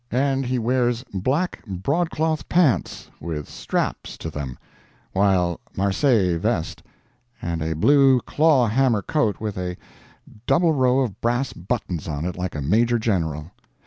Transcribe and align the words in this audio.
And 0.09 0.47
he 0.47 0.57
wears 0.57 1.03
black 1.13 1.63
broadcloth 1.63 2.49
pants, 2.49 3.11
with 3.19 3.47
straps 3.47 4.17
to 4.17 4.31
them, 4.31 4.57
while 5.11 5.59
Marseilles 5.77 6.39
vest, 6.41 6.81
and 7.39 7.61
a 7.61 7.73
blue 7.75 8.19
claw 8.21 8.65
hammer 8.65 9.03
coat 9.03 9.39
with 9.39 9.59
a 9.59 9.77
double 10.47 10.73
row 10.73 11.01
of 11.01 11.21
brass 11.21 11.53
buttons 11.53 12.07
on 12.07 12.25
it, 12.25 12.35
like 12.35 12.55
a 12.55 12.63
Major 12.63 12.97
General. 12.97 13.51